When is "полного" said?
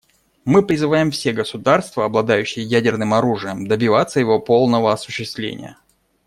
4.39-4.91